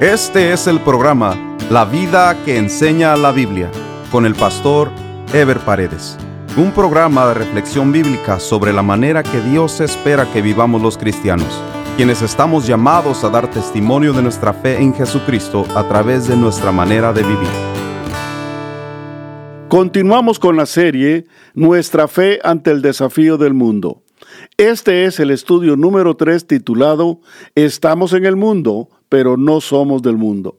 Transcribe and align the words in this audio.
Este 0.00 0.52
es 0.52 0.66
el 0.66 0.80
programa 0.80 1.56
La 1.70 1.84
vida 1.84 2.36
que 2.44 2.58
enseña 2.58 3.16
la 3.16 3.30
Biblia 3.30 3.70
con 4.10 4.26
el 4.26 4.34
pastor 4.34 4.90
Ever 5.32 5.60
Paredes. 5.60 6.18
Un 6.56 6.72
programa 6.72 7.28
de 7.28 7.34
reflexión 7.34 7.92
bíblica 7.92 8.40
sobre 8.40 8.72
la 8.72 8.82
manera 8.82 9.22
que 9.22 9.40
Dios 9.40 9.80
espera 9.80 10.26
que 10.32 10.42
vivamos 10.42 10.82
los 10.82 10.98
cristianos, 10.98 11.46
quienes 11.96 12.22
estamos 12.22 12.66
llamados 12.66 13.22
a 13.22 13.30
dar 13.30 13.48
testimonio 13.48 14.12
de 14.12 14.22
nuestra 14.22 14.52
fe 14.52 14.82
en 14.82 14.92
Jesucristo 14.92 15.64
a 15.76 15.86
través 15.86 16.26
de 16.26 16.36
nuestra 16.36 16.72
manera 16.72 17.12
de 17.12 17.22
vivir. 17.22 17.48
Continuamos 19.68 20.40
con 20.40 20.56
la 20.56 20.66
serie 20.66 21.26
Nuestra 21.54 22.08
fe 22.08 22.40
ante 22.42 22.72
el 22.72 22.82
desafío 22.82 23.38
del 23.38 23.54
mundo. 23.54 24.02
Este 24.56 25.04
es 25.04 25.20
el 25.20 25.30
estudio 25.30 25.76
número 25.76 26.16
3 26.16 26.48
titulado 26.48 27.20
Estamos 27.54 28.12
en 28.12 28.24
el 28.24 28.34
mundo, 28.34 28.88
pero 29.14 29.36
no 29.36 29.60
somos 29.60 30.02
del 30.02 30.16
mundo. 30.16 30.58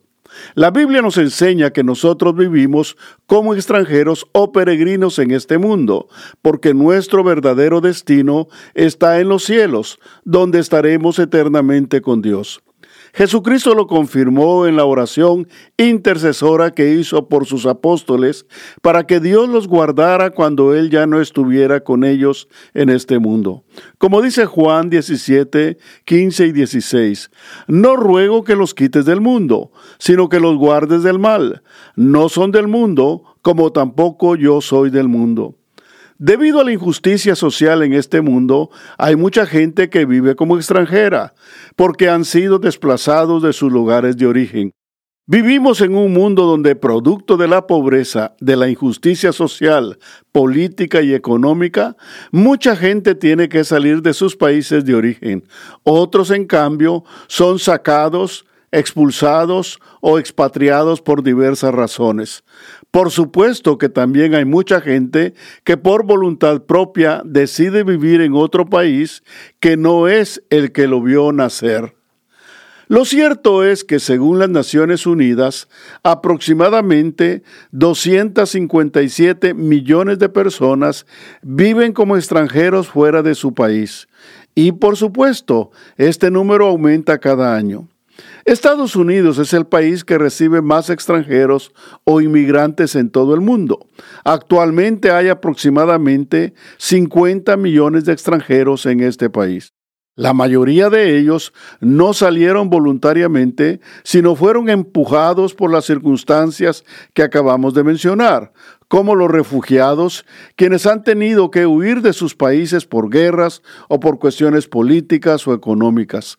La 0.54 0.72
Biblia 0.72 1.02
nos 1.02 1.18
enseña 1.18 1.72
que 1.72 1.84
nosotros 1.84 2.38
vivimos 2.38 2.96
como 3.26 3.54
extranjeros 3.54 4.28
o 4.32 4.54
peregrinos 4.54 5.20
en 5.20 5.32
este 5.32 5.58
mundo, 5.58 6.08
porque 6.42 6.74
nuestro 6.74 7.22
verdadero 7.22 7.82
destino 7.82 8.48
está 8.74 9.20
en 9.20 9.28
los 9.28 9.44
cielos, 9.44 10.00
donde 10.24 10.60
estaremos 10.60 11.20
eternamente 11.20 12.00
con 12.00 12.22
Dios. 12.22 12.64
Jesucristo 13.16 13.74
lo 13.76 13.88
confirmó 13.88 14.68
en 14.68 14.76
la 14.76 14.84
oración 14.84 15.48
intercesora 15.78 16.72
que 16.72 16.96
hizo 16.96 17.30
por 17.30 17.46
sus 17.46 17.66
apóstoles 17.66 18.46
para 18.82 19.08
que 19.08 19.22
Dios 19.22 19.48
los 19.48 19.70
guardara 19.70 20.32
cuando 20.32 20.76
Él 20.76 20.90
ya 20.90 21.08
no 21.08 21.22
estuviera 21.22 21.80
con 21.80 22.04
ellos 22.04 22.50
en 22.74 22.90
este 22.90 23.20
mundo. 23.20 23.64
Como 24.00 24.22
dice 24.22 24.46
Juan 24.46 24.90
17, 24.90 25.78
15 26.04 26.46
y 26.46 26.52
16, 26.52 27.32
no 27.68 27.96
ruego 27.96 28.44
que 28.44 28.58
los 28.58 28.74
quites 28.74 29.06
del 29.06 29.22
mundo, 29.22 29.72
sino 29.98 30.28
que 30.28 30.42
los 30.42 30.58
guardes 30.58 31.02
del 31.02 31.18
mal. 31.18 31.64
No 31.96 32.28
son 32.28 32.52
del 32.52 32.68
mundo, 32.68 33.24
como 33.42 33.72
tampoco 33.72 34.36
yo 34.36 34.60
soy 34.60 34.90
del 34.90 35.08
mundo. 35.08 35.56
Debido 36.18 36.62
a 36.62 36.64
la 36.64 36.72
injusticia 36.72 37.36
social 37.36 37.84
en 37.84 37.92
este 37.92 38.22
mundo, 38.22 38.70
hay 38.98 39.18
mucha 39.18 39.46
gente 39.46 39.90
que 39.90 40.06
vive 40.06 40.36
como 40.36 40.56
extranjera, 40.56 41.34
porque 41.76 42.08
han 42.08 42.24
sido 42.24 42.58
desplazados 42.58 43.44
de 43.44 43.52
sus 43.52 43.70
lugares 43.70 44.16
de 44.16 44.26
origen. 44.26 44.72
Vivimos 45.28 45.82
en 45.82 45.96
un 45.96 46.14
mundo 46.14 46.46
donde, 46.46 46.76
producto 46.76 47.36
de 47.36 47.50
la 47.50 47.68
pobreza, 47.68 48.36
de 48.40 48.56
la 48.56 48.70
injusticia 48.70 49.34
social, 49.34 49.98
política 50.32 51.02
y 51.02 51.14
económica, 51.14 51.98
mucha 52.32 52.78
gente 52.78 53.14
tiene 53.16 53.50
que 53.50 53.66
salir 53.66 54.02
de 54.02 54.14
sus 54.14 54.38
países 54.38 54.86
de 54.86 54.96
origen. 54.96 55.44
Otros, 55.84 56.32
en 56.32 56.46
cambio, 56.46 57.04
son 57.28 57.60
sacados, 57.60 58.46
expulsados 58.72 59.80
o 60.00 60.20
expatriados 60.20 61.02
por 61.02 61.24
diversas 61.24 61.74
razones. 61.74 62.44
Por 62.96 63.12
supuesto 63.12 63.78
que 63.78 63.90
también 63.90 64.36
hay 64.36 64.46
mucha 64.46 64.80
gente 64.80 65.34
que 65.66 65.76
por 65.76 66.06
voluntad 66.06 66.62
propia 66.62 67.22
decide 67.26 67.84
vivir 67.84 68.22
en 68.22 68.36
otro 68.36 68.68
país 68.68 69.22
que 69.60 69.76
no 69.76 70.08
es 70.08 70.42
el 70.50 70.72
que 70.72 70.88
lo 70.88 71.02
vio 71.02 71.34
nacer. 71.34 71.94
Lo 72.88 73.04
cierto 73.04 73.66
es 73.66 73.84
que 73.84 74.00
según 74.00 74.40
las 74.40 74.48
Naciones 74.48 75.06
Unidas, 75.06 75.68
aproximadamente 76.04 77.44
257 77.72 79.54
millones 79.54 80.18
de 80.18 80.30
personas 80.30 81.06
viven 81.42 81.92
como 81.92 82.16
extranjeros 82.16 82.88
fuera 82.88 83.22
de 83.22 83.36
su 83.36 83.54
país. 83.54 84.08
Y 84.56 84.72
por 84.72 84.96
supuesto, 84.96 85.72
este 85.98 86.32
número 86.32 86.68
aumenta 86.68 87.18
cada 87.18 87.58
año. 87.58 87.90
Estados 88.46 88.96
Unidos 88.96 89.40
es 89.40 89.54
el 89.54 89.66
país 89.66 90.06
que 90.06 90.20
recibe 90.20 90.62
más 90.62 90.92
extranjeros 90.92 91.74
o 92.04 92.22
inmigrantes 92.22 92.96
en 92.96 93.10
todo 93.10 93.34
el 93.34 93.42
mundo. 93.42 93.88
Actualmente 94.24 95.10
hay 95.10 95.30
aproximadamente 95.30 96.54
50 96.78 97.58
millones 97.58 98.06
de 98.06 98.14
extranjeros 98.14 98.86
en 98.86 99.00
este 99.00 99.32
país. 99.32 99.74
La 100.16 100.34
mayoría 100.34 100.92
de 100.92 101.18
ellos 101.18 101.54
no 101.80 102.14
salieron 102.14 102.70
voluntariamente, 102.70 103.82
sino 104.04 104.36
fueron 104.36 104.70
empujados 104.70 105.56
por 105.56 105.72
las 105.72 105.86
circunstancias 105.86 106.86
que 107.16 107.24
acabamos 107.24 107.74
de 107.74 107.84
mencionar, 107.84 108.54
como 108.88 109.16
los 109.16 109.32
refugiados, 109.32 110.24
quienes 110.56 110.86
han 110.86 111.04
tenido 111.04 111.50
que 111.50 111.66
huir 111.66 112.04
de 112.04 112.14
sus 112.14 112.36
países 112.36 112.86
por 112.86 113.10
guerras 113.10 113.64
o 113.90 114.00
por 114.00 114.20
cuestiones 114.20 114.68
políticas 114.68 115.48
o 115.48 115.54
económicas. 115.56 116.38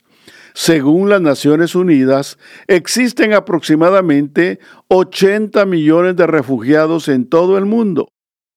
Según 0.58 1.10
las 1.10 1.20
Naciones 1.20 1.74
Unidas, 1.74 2.38
existen 2.66 3.34
aproximadamente 3.34 4.58
80 4.88 5.66
millones 5.66 6.16
de 6.16 6.26
refugiados 6.26 7.08
en 7.08 7.28
todo 7.28 7.58
el 7.58 7.66
mundo. 7.66 8.08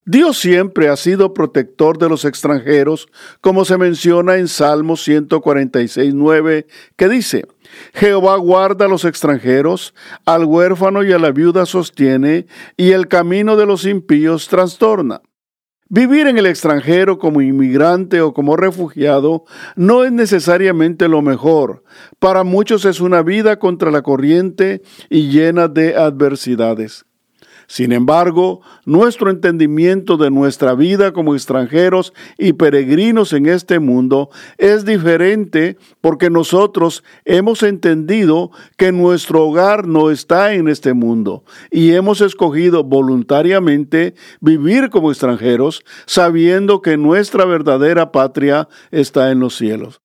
Dios 0.05 0.37
siempre 0.37 0.87
ha 0.87 0.95
sido 0.95 1.33
protector 1.33 1.97
de 1.97 2.07
los 2.07 2.23
extranjeros, 2.23 3.09
como 3.41 3.65
se 3.65 3.77
menciona 3.77 4.37
en 4.37 4.47
Salmo 4.47 4.93
146.9, 4.93 6.67
que 6.95 7.09
dice, 7.09 7.45
Jehová 7.93 8.37
guarda 8.37 8.85
a 8.85 8.87
los 8.87 9.03
extranjeros, 9.03 9.93
al 10.23 10.45
huérfano 10.45 11.03
y 11.03 11.11
a 11.11 11.19
la 11.19 11.31
viuda 11.31 11.65
sostiene, 11.65 12.47
y 12.77 12.91
el 12.91 13.09
camino 13.09 13.57
de 13.57 13.65
los 13.65 13.85
impíos 13.85 14.47
trastorna. 14.47 15.21
Vivir 15.91 16.27
en 16.27 16.37
el 16.37 16.45
extranjero 16.45 17.17
como 17.17 17.41
inmigrante 17.41 18.21
o 18.21 18.31
como 18.31 18.55
refugiado 18.55 19.45
no 19.75 20.03
es 20.03 20.11
necesariamente 20.11 21.07
lo 21.07 21.23
mejor. 21.23 21.83
Para 22.19 22.43
muchos 22.43 22.85
es 22.85 23.01
una 23.01 23.23
vida 23.23 23.57
contra 23.57 23.89
la 23.89 24.03
corriente 24.03 24.83
y 25.09 25.31
llena 25.31 25.67
de 25.67 25.95
adversidades. 25.95 27.07
Sin 27.69 27.91
embargo, 27.91 28.61
nuestro 28.83 29.29
entendimiento 29.29 30.17
de 30.17 30.31
nuestra 30.31 30.73
vida 30.73 31.13
como 31.13 31.35
extranjeros 31.35 32.13
y 32.35 32.53
peregrinos 32.53 33.31
en 33.31 33.45
este 33.45 33.77
mundo 33.77 34.31
es 34.57 34.85
diferente 34.85 35.77
porque 36.01 36.31
nosotros 36.31 37.03
hemos 37.25 37.61
entendido 37.61 38.49
que 38.75 38.91
nuestro 38.91 39.45
hogar 39.45 39.87
no 39.87 40.09
está 40.09 40.55
en 40.55 40.67
este 40.67 40.93
mundo 40.93 41.43
y 41.69 41.91
hemos 41.91 42.21
escogido 42.21 42.83
voluntariamente 42.83 44.15
vivir 44.41 44.89
como 44.89 45.11
extranjeros 45.11 45.83
sabiendo 46.07 46.81
que 46.81 46.97
nuestra 46.97 47.45
verdadera 47.45 48.11
patria 48.11 48.67
está 48.89 49.29
en 49.29 49.41
los 49.41 49.55
cielos. 49.55 50.01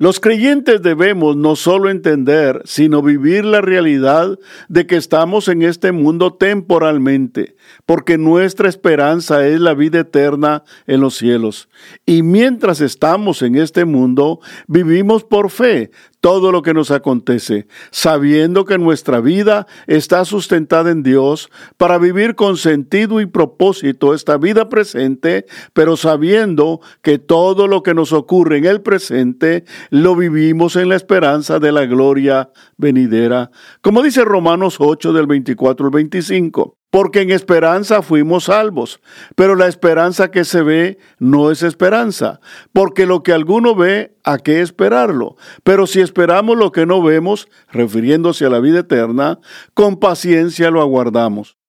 Los 0.00 0.18
creyentes 0.18 0.80
debemos 0.80 1.36
no 1.36 1.56
solo 1.56 1.90
entender, 1.90 2.62
sino 2.64 3.02
vivir 3.02 3.44
la 3.44 3.60
realidad 3.60 4.38
de 4.70 4.86
que 4.86 4.96
estamos 4.96 5.46
en 5.48 5.60
este 5.60 5.92
mundo 5.92 6.32
temporalmente, 6.32 7.54
porque 7.84 8.16
nuestra 8.16 8.70
esperanza 8.70 9.46
es 9.46 9.60
la 9.60 9.74
vida 9.74 10.00
eterna 10.00 10.64
en 10.86 11.02
los 11.02 11.18
cielos. 11.18 11.68
Y 12.06 12.22
mientras 12.22 12.80
estamos 12.80 13.42
en 13.42 13.56
este 13.56 13.84
mundo, 13.84 14.40
vivimos 14.66 15.22
por 15.22 15.50
fe, 15.50 15.90
todo 16.20 16.52
lo 16.52 16.62
que 16.62 16.74
nos 16.74 16.90
acontece, 16.90 17.66
sabiendo 17.90 18.64
que 18.64 18.78
nuestra 18.78 19.20
vida 19.20 19.66
está 19.86 20.24
sustentada 20.24 20.90
en 20.90 21.02
Dios 21.02 21.50
para 21.76 21.98
vivir 21.98 22.34
con 22.34 22.56
sentido 22.56 23.20
y 23.20 23.26
propósito 23.26 24.14
esta 24.14 24.36
vida 24.36 24.68
presente, 24.68 25.46
pero 25.72 25.96
sabiendo 25.96 26.80
que 27.02 27.18
todo 27.18 27.66
lo 27.66 27.82
que 27.82 27.94
nos 27.94 28.12
ocurre 28.12 28.58
en 28.58 28.66
el 28.66 28.82
presente 28.82 29.64
lo 29.90 30.16
vivimos 30.16 30.76
en 30.76 30.88
la 30.88 30.96
esperanza 30.96 31.58
de 31.58 31.72
la 31.72 31.84
gloria 31.84 32.50
venidera, 32.76 33.50
como 33.82 34.02
dice 34.02 34.24
Romanos 34.24 34.76
8 34.78 35.12
del 35.12 35.26
24 35.26 35.86
al 35.86 35.92
25 35.92 36.80
porque 36.90 37.20
en 37.20 37.30
esperanza 37.30 38.02
fuimos 38.02 38.44
salvos. 38.44 39.00
Pero 39.36 39.54
la 39.54 39.68
esperanza 39.68 40.30
que 40.30 40.44
se 40.44 40.62
ve 40.62 40.98
no 41.18 41.50
es 41.50 41.62
esperanza, 41.62 42.40
porque 42.72 43.06
lo 43.06 43.22
que 43.22 43.32
alguno 43.32 43.74
ve, 43.74 44.16
¿a 44.24 44.38
qué 44.38 44.60
esperarlo? 44.60 45.36
Pero 45.62 45.86
si 45.86 46.00
esperamos 46.00 46.58
lo 46.58 46.72
que 46.72 46.86
no 46.86 47.02
vemos, 47.02 47.48
refiriéndose 47.70 48.44
a 48.44 48.50
la 48.50 48.60
vida 48.60 48.80
eterna, 48.80 49.38
con 49.72 49.98
paciencia 49.98 50.70
lo 50.70 50.82
aguardamos. 50.82 51.59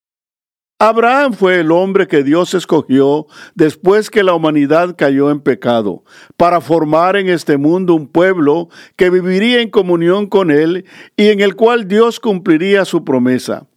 Abraham 0.84 1.34
fue 1.34 1.60
el 1.60 1.72
hombre 1.72 2.08
que 2.08 2.24
Dios 2.24 2.56
escogió 2.56 3.28
después 3.54 4.10
que 4.10 4.24
la 4.24 4.34
humanidad 4.34 4.96
cayó 4.98 5.30
en 5.30 5.40
pecado, 5.40 6.04
para 6.38 6.60
formar 6.60 7.16
en 7.18 7.30
este 7.30 7.58
mundo 7.58 7.94
un 7.94 8.08
pueblo 8.08 8.68
que 8.96 9.12
viviría 9.12 9.62
en 9.62 9.70
comunión 9.70 10.26
con 10.26 10.50
él 10.50 10.86
y 11.16 11.28
en 11.28 11.40
el 11.42 11.56
cual 11.56 11.88
Dios 11.88 12.20
cumpliría 12.20 12.84
su 12.86 13.04
promesa. 13.04 13.68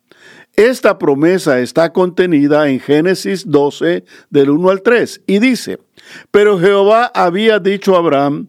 Esta 0.57 0.97
promesa 0.97 1.61
está 1.61 1.93
contenida 1.93 2.71
en 2.71 2.81
Génesis 2.81 3.51
12 3.51 4.07
del 4.31 4.49
1 4.49 4.71
al 4.71 4.81
3 4.81 5.25
y 5.27 5.41
dice, 5.41 5.81
pero 6.31 6.59
Jehová 6.59 7.13
había 7.15 7.59
dicho 7.59 7.97
a 7.97 7.99
Abraham, 7.99 8.49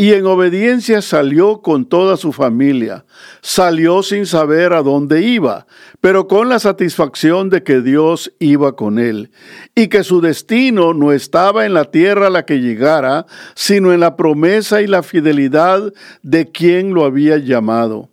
y 0.00 0.12
en 0.12 0.26
obediencia 0.26 1.02
salió 1.02 1.60
con 1.60 1.84
toda 1.84 2.16
su 2.16 2.32
familia. 2.32 3.04
Salió 3.42 4.04
sin 4.04 4.26
saber 4.26 4.72
a 4.72 4.82
dónde 4.82 5.22
iba, 5.22 5.66
pero 6.00 6.28
con 6.28 6.48
la 6.48 6.60
satisfacción 6.60 7.50
de 7.50 7.64
que 7.64 7.80
Dios 7.80 8.32
iba 8.38 8.76
con 8.76 9.00
él, 9.00 9.32
y 9.74 9.88
que 9.88 10.04
su 10.04 10.20
destino 10.20 10.94
no 10.94 11.10
estaba 11.12 11.66
en 11.66 11.74
la 11.74 11.86
tierra 11.86 12.28
a 12.28 12.30
la 12.30 12.46
que 12.46 12.60
llegara, 12.60 13.26
sino 13.56 13.92
en 13.92 13.98
la 13.98 14.14
promesa 14.14 14.80
y 14.82 14.86
la 14.86 15.02
fidelidad 15.02 15.92
de 16.22 16.46
quien 16.52 16.94
lo 16.94 17.04
había 17.04 17.38
llamado. 17.38 18.08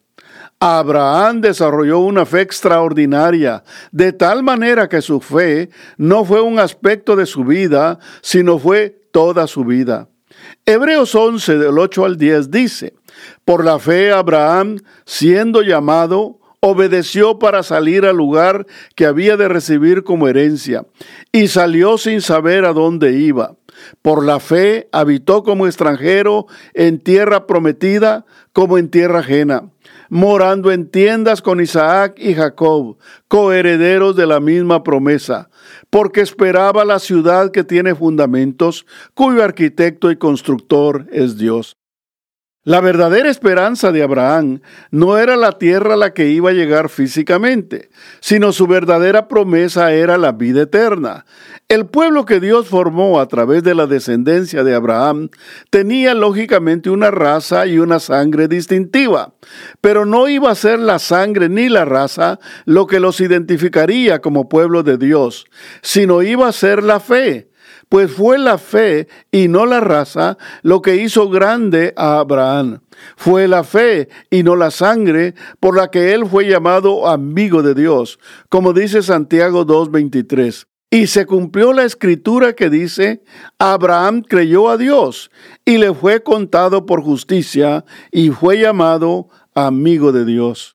Abraham 0.60 1.42
desarrolló 1.42 2.00
una 2.00 2.26
fe 2.26 2.42
extraordinaria, 2.42 3.64
de 3.92 4.12
tal 4.12 4.42
manera 4.42 4.90
que 4.90 5.04
su 5.04 5.22
fe 5.22 5.70
no 5.98 6.26
fue 6.26 6.42
un 6.42 6.58
aspecto 6.58 7.16
de 7.16 7.28
su 7.28 7.44
vida, 7.44 8.00
sino 8.22 8.58
fue 8.58 9.04
toda 9.12 9.46
su 9.46 9.64
vida. 9.66 10.10
Hebreos 10.66 11.14
11 11.16 11.58
del 11.58 11.78
8 11.78 12.06
al 12.06 12.18
10 12.18 12.52
dice, 12.52 12.94
por 13.44 13.64
la 13.64 13.80
fe 13.80 14.12
Abraham, 14.12 14.80
siendo 15.06 15.62
llamado, 15.62 16.40
obedeció 16.60 17.38
para 17.38 17.62
salir 17.62 18.06
al 18.06 18.18
lugar 18.18 18.66
que 18.96 19.06
había 19.06 19.38
de 19.38 19.48
recibir 19.48 20.04
como 20.04 20.28
herencia, 20.28 20.86
y 21.32 21.48
salió 21.48 21.98
sin 21.98 22.22
saber 22.22 22.66
a 22.66 22.74
dónde 22.74 23.14
iba. 23.14 23.56
Por 24.02 24.26
la 24.26 24.40
fe 24.40 24.88
habitó 24.92 25.44
como 25.44 25.68
extranjero 25.68 26.48
en 26.74 27.00
tierra 27.00 27.46
prometida 27.46 28.26
como 28.54 28.78
en 28.78 28.90
tierra 28.90 29.20
ajena, 29.20 29.70
morando 30.10 30.72
en 30.72 30.90
tiendas 30.90 31.42
con 31.42 31.62
Isaac 31.62 32.16
y 32.18 32.34
Jacob, 32.34 32.98
coherederos 33.28 34.16
de 34.16 34.28
la 34.28 34.40
misma 34.40 34.84
promesa 34.84 35.50
porque 35.90 36.22
esperaba 36.22 36.86
la 36.86 37.00
ciudad 37.00 37.52
que 37.52 37.64
tiene 37.64 37.96
fundamentos, 37.96 38.86
cuyo 39.14 39.44
arquitecto 39.44 40.12
y 40.12 40.18
constructor 40.18 41.08
es 41.12 41.38
Dios. 41.38 41.78
La 42.66 42.82
verdadera 42.82 43.30
esperanza 43.30 43.92
de 43.92 44.02
Abraham 44.02 44.62
no 44.90 45.20
era 45.20 45.36
la 45.36 45.52
tierra 45.60 45.94
a 45.94 45.98
la 45.98 46.16
que 46.16 46.30
iba 46.30 46.50
a 46.50 46.54
llegar 46.54 46.90
físicamente, 46.90 47.90
sino 48.22 48.52
su 48.54 48.66
verdadera 48.66 49.28
promesa 49.28 49.94
era 49.94 50.18
la 50.18 50.32
vida 50.32 50.64
eterna. 50.64 51.28
El 51.68 51.86
pueblo 51.86 52.26
que 52.26 52.40
Dios 52.40 52.68
formó 52.68 53.20
a 53.20 53.28
través 53.28 53.62
de 53.62 53.76
la 53.76 53.86
descendencia 53.86 54.64
de 54.64 54.74
Abraham 54.74 55.30
tenía 55.70 56.16
lógicamente 56.16 56.90
una 56.90 57.12
raza 57.12 57.68
y 57.68 57.78
una 57.78 58.00
sangre 58.00 58.48
distintiva, 58.48 59.36
pero 59.80 60.08
no 60.08 60.28
iba 60.28 60.50
a 60.50 60.56
ser 60.56 60.80
la 60.80 60.98
sangre 60.98 61.50
ni 61.50 61.70
la 61.70 61.86
raza 61.86 62.40
lo 62.66 62.88
que 62.88 63.00
los 63.00 63.22
identificaría 63.22 64.22
como 64.22 64.50
pueblo 64.50 64.82
de 64.82 64.98
Dios, 64.98 65.46
sino 65.84 66.24
iba 66.24 66.48
a 66.48 66.52
ser 66.52 66.82
la 66.82 67.00
fe 67.00 67.48
pues 67.96 68.12
fue 68.12 68.38
la 68.38 68.58
fe 68.58 69.08
y 69.32 69.48
no 69.48 69.66
la 69.66 69.80
raza 69.80 70.38
lo 70.64 70.82
que 70.82 70.98
hizo 70.98 71.30
grande 71.30 71.94
a 71.96 72.20
Abraham. 72.20 72.82
Fue 73.16 73.48
la 73.48 73.64
fe 73.64 74.10
y 74.30 74.44
no 74.44 74.58
la 74.58 74.70
sangre 74.70 75.34
por 75.62 75.78
la 75.78 75.90
que 75.90 76.14
él 76.14 76.26
fue 76.26 76.46
llamado 76.46 77.08
amigo 77.08 77.64
de 77.64 77.74
Dios, 77.74 78.20
como 78.50 78.74
dice 78.74 79.02
Santiago 79.02 79.66
2.23. 79.66 80.66
Y 80.92 81.08
se 81.08 81.26
cumplió 81.26 81.72
la 81.72 81.86
escritura 81.86 82.52
que 82.52 82.70
dice, 82.70 83.24
Abraham 83.60 84.24
creyó 84.28 84.68
a 84.68 84.76
Dios 84.76 85.32
y 85.64 85.78
le 85.78 85.94
fue 85.94 86.22
contado 86.22 86.86
por 86.86 87.02
justicia 87.02 87.86
y 88.12 88.30
fue 88.32 88.60
llamado 88.60 89.30
amigo 89.54 90.12
de 90.12 90.26
Dios. 90.26 90.75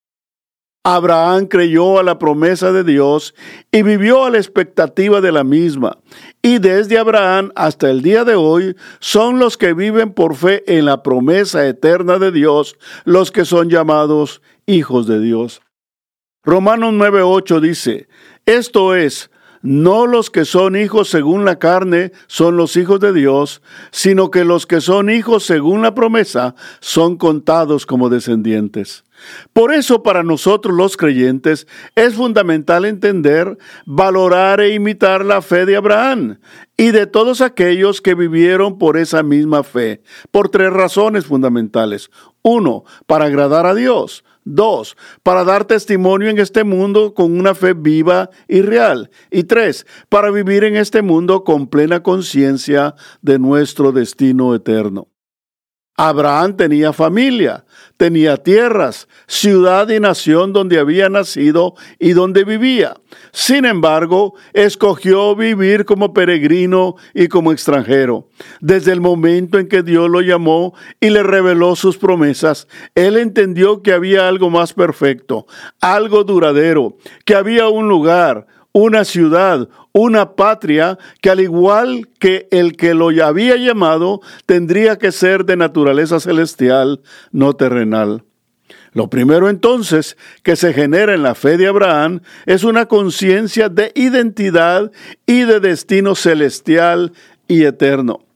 Abraham 0.83 1.47
creyó 1.47 1.99
a 1.99 2.03
la 2.03 2.19
promesa 2.19 2.73
de 2.73 2.85
Dios 2.85 3.35
y 3.71 3.83
vivió 3.83 4.25
a 4.25 4.31
la 4.31 4.39
expectativa 4.39 5.21
de 5.21 5.31
la 5.31 5.45
misma. 5.45 5.99
Y 6.41 6.59
desde 6.59 6.99
Abraham 6.99 7.53
hasta 7.55 7.91
el 7.91 8.01
día 8.01 8.25
de 8.25 8.35
hoy 8.35 8.75
son 8.99 9.39
los 9.39 9.59
que 9.59 9.75
viven 9.75 10.15
por 10.15 10.37
fe 10.37 10.65
en 10.67 10.87
la 10.87 11.03
promesa 11.03 11.67
eterna 11.67 12.19
de 12.19 12.33
Dios, 12.33 12.79
los 13.05 13.31
que 13.31 13.45
son 13.45 13.69
llamados 13.69 14.41
hijos 14.65 15.07
de 15.07 15.21
Dios. 15.21 15.61
Romanos 16.43 16.95
9:8 16.95 17.61
dice, 17.61 18.09
esto 18.47 18.95
es, 18.95 19.31
no 19.61 20.07
los 20.07 20.31
que 20.31 20.47
son 20.47 20.77
hijos 20.77 21.11
según 21.11 21.45
la 21.45 21.59
carne 21.59 22.13
son 22.27 22.57
los 22.57 22.79
hijos 22.79 23.01
de 23.01 23.13
Dios, 23.13 23.61
sino 23.91 24.31
que 24.31 24.47
los 24.47 24.67
que 24.67 24.81
son 24.81 25.11
hijos 25.11 25.45
según 25.45 25.83
la 25.83 25.95
promesa 25.95 26.55
son 26.81 27.19
contados 27.19 27.85
como 27.85 28.09
descendientes. 28.09 29.05
Por 29.53 29.73
eso 29.73 30.03
para 30.03 30.23
nosotros 30.23 30.75
los 30.75 30.97
creyentes 30.97 31.67
es 31.95 32.15
fundamental 32.15 32.85
entender, 32.85 33.59
valorar 33.87 34.61
e 34.61 34.75
imitar 34.75 35.25
la 35.25 35.43
fe 35.43 35.67
de 35.67 35.77
Abraham 35.77 36.39
y 36.77 36.93
de 36.93 37.07
todos 37.07 37.41
aquellos 37.41 38.01
que 38.01 38.15
vivieron 38.15 38.79
por 38.79 38.97
esa 38.97 39.23
misma 39.23 39.63
fe, 39.63 40.03
por 40.31 40.49
tres 40.49 40.73
razones 40.73 41.27
fundamentales. 41.27 42.11
Uno, 42.43 42.85
para 43.07 43.27
agradar 43.27 43.67
a 43.67 43.75
Dios. 43.75 44.25
Dos, 44.45 44.97
para 45.23 45.45
dar 45.45 45.67
testimonio 45.67 46.31
en 46.31 46.39
este 46.39 46.65
mundo 46.65 47.13
con 47.13 47.39
una 47.39 47.55
fe 47.55 47.75
viva 47.75 48.31
y 48.49 48.63
real. 48.63 49.11
Y 49.31 49.45
tres, 49.45 49.87
para 50.09 50.31
vivir 50.31 50.65
en 50.65 50.77
este 50.77 51.03
mundo 51.03 51.45
con 51.45 51.67
plena 51.67 52.03
conciencia 52.03 52.95
de 53.21 53.39
nuestro 53.39 53.93
destino 53.93 54.55
eterno. 54.55 55.09
Abraham 56.03 56.57
tenía 56.57 56.95
familia, 56.95 57.67
tenía 57.99 58.39
tierras, 58.39 59.07
ciudad 59.27 59.87
y 59.91 60.01
nación 60.01 60.55
donde 60.55 60.79
había 60.79 61.11
nacido 61.11 61.75
y 61.99 62.13
donde 62.13 62.45
vivía. 62.45 62.95
Sin 63.33 63.67
embargo, 63.67 64.33
escogió 64.55 65.37
vivir 65.37 65.85
como 65.85 66.15
peregrino 66.15 66.97
y 67.13 67.29
como 67.29 67.53
extranjero. 67.53 68.31
Desde 68.63 68.93
el 68.93 69.03
momento 69.03 69.59
en 69.59 69.69
que 69.69 69.83
Dios 69.83 70.09
lo 70.09 70.23
llamó 70.23 70.73
y 71.01 71.11
le 71.11 71.23
reveló 71.23 71.77
sus 71.77 71.99
promesas, 71.99 72.67
él 72.95 73.19
entendió 73.19 73.83
que 73.83 73.93
había 73.93 74.27
algo 74.27 74.49
más 74.49 74.73
perfecto, 74.73 75.47
algo 75.83 76.25
duradero, 76.25 76.97
que 77.27 77.35
había 77.35 77.69
un 77.69 77.91
lugar, 77.91 78.47
una 78.73 79.05
ciudad, 79.05 79.69
una 79.93 80.35
patria 80.35 80.99
que 81.21 81.31
al 81.31 81.41
igual 81.41 82.09
que 82.19 82.49
el 82.51 82.77
que 82.77 82.95
lo 82.95 83.09
había 83.25 83.57
llamado, 83.57 84.21
tendría 84.47 84.97
que 84.97 85.13
ser 85.13 85.45
de 85.45 85.57
naturaleza 85.57 86.21
celestial, 86.21 87.01
no 87.33 87.55
terrenal. 87.55 88.25
Lo 88.93 89.09
primero 89.09 89.49
entonces 89.49 90.17
que 90.43 90.57
se 90.57 90.73
genera 90.73 91.15
en 91.15 91.23
la 91.23 91.35
fe 91.35 91.57
de 91.57 91.69
Abraham 91.69 92.21
es 92.47 92.65
una 92.65 92.87
conciencia 92.87 93.69
de 93.69 93.93
identidad 93.95 94.91
y 95.27 95.43
de 95.43 95.61
destino 95.61 96.15
celestial 96.15 97.13
y 97.47 97.65
eterno. 97.65 98.30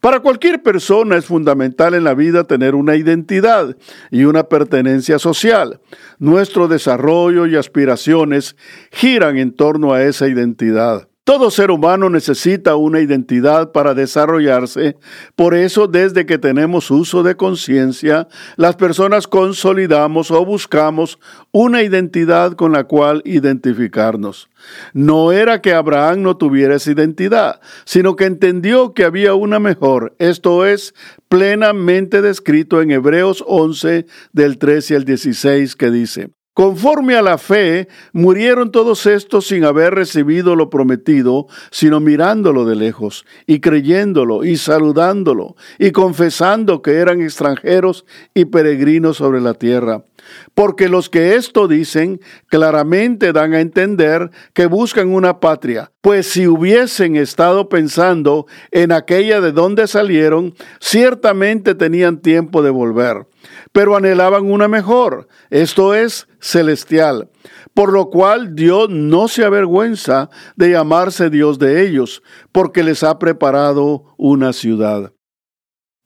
Para 0.00 0.20
cualquier 0.20 0.62
persona 0.62 1.16
es 1.16 1.24
fundamental 1.24 1.94
en 1.94 2.04
la 2.04 2.14
vida 2.14 2.44
tener 2.44 2.74
una 2.74 2.96
identidad 2.96 3.76
y 4.10 4.24
una 4.24 4.44
pertenencia 4.44 5.18
social. 5.18 5.80
Nuestro 6.18 6.68
desarrollo 6.68 7.46
y 7.46 7.56
aspiraciones 7.56 8.56
giran 8.92 9.38
en 9.38 9.52
torno 9.52 9.92
a 9.92 10.02
esa 10.02 10.28
identidad. 10.28 11.08
Todo 11.26 11.50
ser 11.50 11.72
humano 11.72 12.08
necesita 12.08 12.76
una 12.76 13.00
identidad 13.00 13.72
para 13.72 13.94
desarrollarse, 13.94 14.96
por 15.34 15.56
eso 15.56 15.88
desde 15.88 16.24
que 16.24 16.38
tenemos 16.38 16.88
uso 16.92 17.24
de 17.24 17.34
conciencia, 17.34 18.28
las 18.54 18.76
personas 18.76 19.26
consolidamos 19.26 20.30
o 20.30 20.44
buscamos 20.44 21.18
una 21.50 21.82
identidad 21.82 22.52
con 22.52 22.70
la 22.70 22.84
cual 22.84 23.22
identificarnos. 23.24 24.48
No 24.92 25.32
era 25.32 25.60
que 25.60 25.74
Abraham 25.74 26.22
no 26.22 26.36
tuviera 26.36 26.76
esa 26.76 26.92
identidad, 26.92 27.60
sino 27.84 28.14
que 28.14 28.26
entendió 28.26 28.94
que 28.94 29.02
había 29.02 29.34
una 29.34 29.58
mejor, 29.58 30.14
esto 30.20 30.64
es 30.64 30.94
plenamente 31.28 32.22
descrito 32.22 32.80
en 32.80 32.92
Hebreos 32.92 33.42
11 33.48 34.06
del 34.32 34.58
13 34.58 34.94
al 34.94 35.04
16 35.04 35.74
que 35.74 35.90
dice, 35.90 36.35
Conforme 36.56 37.16
a 37.16 37.20
la 37.20 37.36
fe, 37.36 37.86
murieron 38.14 38.72
todos 38.72 39.04
estos 39.04 39.46
sin 39.46 39.62
haber 39.66 39.94
recibido 39.94 40.56
lo 40.56 40.70
prometido, 40.70 41.48
sino 41.70 42.00
mirándolo 42.00 42.64
de 42.64 42.76
lejos, 42.76 43.26
y 43.46 43.60
creyéndolo, 43.60 44.42
y 44.42 44.56
saludándolo, 44.56 45.54
y 45.78 45.90
confesando 45.90 46.80
que 46.80 46.92
eran 46.92 47.20
extranjeros 47.20 48.06
y 48.32 48.46
peregrinos 48.46 49.18
sobre 49.18 49.42
la 49.42 49.52
tierra. 49.52 50.06
Porque 50.54 50.88
los 50.88 51.10
que 51.10 51.36
esto 51.36 51.68
dicen 51.68 52.22
claramente 52.46 53.34
dan 53.34 53.52
a 53.52 53.60
entender 53.60 54.30
que 54.54 54.64
buscan 54.64 55.12
una 55.12 55.40
patria, 55.40 55.92
pues 56.00 56.26
si 56.26 56.46
hubiesen 56.46 57.16
estado 57.16 57.68
pensando 57.68 58.46
en 58.70 58.92
aquella 58.92 59.42
de 59.42 59.52
donde 59.52 59.86
salieron, 59.86 60.54
ciertamente 60.80 61.74
tenían 61.74 62.22
tiempo 62.22 62.62
de 62.62 62.70
volver 62.70 63.26
pero 63.72 63.96
anhelaban 63.96 64.50
una 64.50 64.68
mejor, 64.68 65.28
esto 65.50 65.94
es, 65.94 66.28
celestial, 66.40 67.30
por 67.74 67.92
lo 67.92 68.10
cual 68.10 68.54
Dios 68.54 68.88
no 68.90 69.28
se 69.28 69.44
avergüenza 69.44 70.30
de 70.56 70.70
llamarse 70.70 71.30
Dios 71.30 71.58
de 71.58 71.86
ellos, 71.86 72.22
porque 72.52 72.82
les 72.82 73.02
ha 73.02 73.18
preparado 73.18 74.14
una 74.16 74.52
ciudad. 74.52 75.12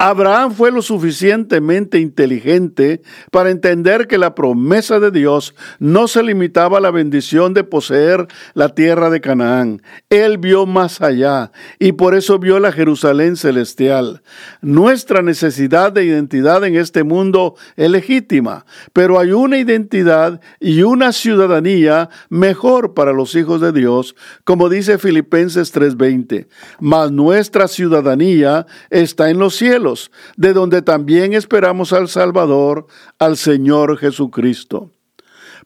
Abraham 0.02 0.54
fue 0.54 0.72
lo 0.72 0.80
suficientemente 0.80 1.98
inteligente 1.98 3.02
para 3.30 3.50
entender 3.50 4.06
que 4.06 4.16
la 4.16 4.34
promesa 4.34 4.98
de 4.98 5.10
Dios 5.10 5.54
no 5.78 6.08
se 6.08 6.22
limitaba 6.22 6.78
a 6.78 6.80
la 6.80 6.90
bendición 6.90 7.52
de 7.52 7.64
poseer 7.64 8.26
la 8.54 8.70
tierra 8.70 9.10
de 9.10 9.20
Canaán. 9.20 9.82
Él 10.08 10.38
vio 10.38 10.64
más 10.64 11.02
allá 11.02 11.52
y 11.78 11.92
por 11.92 12.14
eso 12.14 12.38
vio 12.38 12.58
la 12.60 12.72
Jerusalén 12.72 13.36
celestial. 13.36 14.22
Nuestra 14.62 15.20
necesidad 15.20 15.92
de 15.92 16.06
identidad 16.06 16.64
en 16.64 16.76
este 16.76 17.04
mundo 17.04 17.56
es 17.76 17.90
legítima, 17.90 18.64
pero 18.94 19.18
hay 19.18 19.32
una 19.32 19.58
identidad 19.58 20.40
y 20.60 20.80
una 20.80 21.12
ciudadanía 21.12 22.08
mejor 22.30 22.94
para 22.94 23.12
los 23.12 23.34
hijos 23.34 23.60
de 23.60 23.72
Dios, 23.72 24.16
como 24.44 24.70
dice 24.70 24.96
Filipenses 24.96 25.74
3:20. 25.74 26.48
Mas 26.80 27.12
nuestra 27.12 27.68
ciudadanía 27.68 28.66
está 28.88 29.28
en 29.28 29.38
los 29.38 29.56
cielos 29.56 29.89
de 30.36 30.52
donde 30.52 30.82
también 30.82 31.32
esperamos 31.32 31.92
al 31.92 32.08
Salvador, 32.08 32.86
al 33.18 33.36
Señor 33.36 33.96
Jesucristo. 33.98 34.90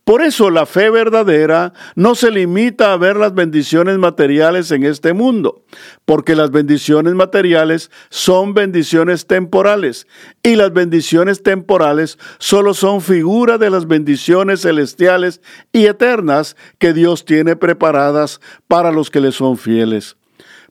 Por 0.05 0.21
eso 0.21 0.51
la 0.51 0.67
fe 0.67 0.91
verdadera 0.91 1.73
no 1.97 2.15
se 2.15 2.31
limita 2.31 2.93
a 2.93 2.97
ver 2.99 3.17
las 3.17 3.33
bendiciones 3.33 3.97
materiales 3.97 4.71
en 4.71 4.85
este 4.85 5.15
mundo, 5.15 5.65
porque 6.05 6.37
las 6.37 6.51
bendiciones 6.51 7.15
materiales 7.15 7.91
son 8.11 8.53
bendiciones 8.53 9.27
temporales 9.27 10.07
y 10.43 10.57
las 10.57 10.75
bendiciones 10.75 11.43
temporales 11.43 12.19
solo 12.39 12.75
son 12.75 13.01
figura 13.01 13.57
de 13.57 13.71
las 13.71 13.87
bendiciones 13.87 14.61
celestiales 14.61 15.41
y 15.73 15.87
eternas 15.87 16.55
que 16.79 16.93
Dios 16.93 17.25
tiene 17.25 17.57
preparadas 17.57 18.43
para 18.69 18.93
los 18.93 19.11
que 19.11 19.21
le 19.21 19.33
son 19.33 19.57
fieles 19.57 20.19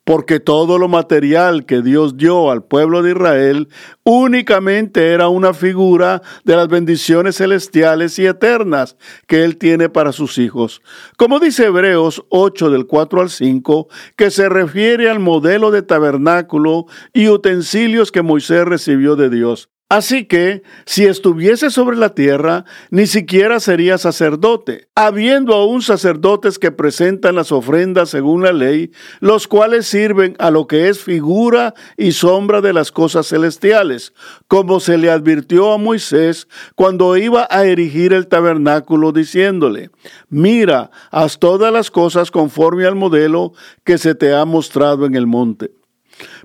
porque 0.04 0.40
todo 0.40 0.78
lo 0.78 0.88
material 0.88 1.66
que 1.66 1.82
Dios 1.82 2.18
dio 2.18 2.52
al 2.52 2.64
pueblo 2.64 3.02
de 3.02 3.12
Israel 3.12 3.70
únicamente 4.04 5.12
era 5.14 5.30
una 5.30 5.54
figura 5.54 6.22
de 6.44 6.56
las 6.56 6.68
bendiciones 6.68 7.38
celestiales 7.38 8.20
y 8.20 8.26
eternas 8.26 8.98
que 9.28 9.44
Él 9.44 9.58
tiene 9.58 9.90
para 9.90 10.12
sus 10.12 10.38
hijos. 10.38 10.82
Como 11.18 11.40
dice 11.40 11.66
Hebreos 11.66 12.26
8 12.30 12.70
del 12.70 12.86
4 12.86 13.22
al 13.22 13.30
5, 13.30 13.88
que 14.16 14.32
se 14.32 14.50
refiere 14.50 15.10
al 15.10 15.20
modelo 15.20 15.72
de 15.72 15.84
tabernáculo 15.84 16.86
y 17.14 17.30
utensilios 17.30 18.12
que 18.12 18.22
Moisés 18.22 18.66
recibió 18.66 19.16
de 19.16 19.30
Dios. 19.30 19.73
Así 19.94 20.26
que, 20.26 20.64
si 20.86 21.06
estuviese 21.06 21.70
sobre 21.70 21.98
la 21.98 22.16
tierra, 22.16 22.66
ni 22.90 23.06
siquiera 23.06 23.60
sería 23.60 24.00
sacerdote, 24.00 24.88
habiendo 24.96 25.54
aún 25.54 25.84
sacerdotes 25.84 26.58
que 26.58 26.72
presentan 26.72 27.36
las 27.36 27.52
ofrendas 27.52 28.10
según 28.10 28.42
la 28.42 28.54
ley, 28.54 28.92
los 29.20 29.48
cuales 29.48 29.86
sirven 29.86 30.36
a 30.40 30.50
lo 30.50 30.66
que 30.66 30.90
es 30.90 30.98
figura 30.98 31.76
y 31.96 32.14
sombra 32.14 32.60
de 32.60 32.74
las 32.74 32.92
cosas 32.92 33.28
celestiales, 33.28 34.14
como 34.48 34.80
se 34.80 34.98
le 34.98 35.12
advirtió 35.12 35.72
a 35.72 35.78
Moisés 35.78 36.48
cuando 36.74 37.16
iba 37.16 37.48
a 37.52 37.64
erigir 37.66 38.14
el 38.14 38.26
tabernáculo, 38.26 39.12
diciéndole, 39.12 39.92
mira, 40.28 40.90
haz 41.12 41.38
todas 41.38 41.72
las 41.72 41.92
cosas 41.92 42.32
conforme 42.32 42.88
al 42.88 42.96
modelo 42.96 43.54
que 43.84 44.00
se 44.00 44.16
te 44.16 44.34
ha 44.34 44.44
mostrado 44.46 45.06
en 45.06 45.14
el 45.14 45.28
monte. 45.28 45.70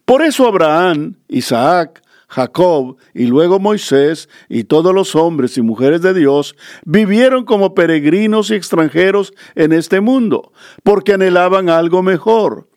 Por 0.05 0.21
eso 0.21 0.47
Abraham, 0.47 1.15
Isaac, 1.29 2.03
Jacob 2.29 2.97
y 3.15 3.27
luego 3.27 3.59
Moisés 3.59 4.29
y 4.49 4.65
todos 4.65 4.95
los 4.95 5.17
hombres 5.17 5.57
y 5.57 5.63
mujeres 5.63 6.03
de 6.03 6.15
Dios 6.15 6.55
vivieron 6.85 7.45
como 7.45 7.75
peregrinos 7.75 8.51
y 8.51 8.55
extranjeros 8.55 9.33
en 9.55 9.73
este 9.73 10.01
mundo, 10.01 10.53
porque 10.83 11.15
anhelaban 11.15 11.71
algo 11.71 12.03
mejor. 12.03 12.69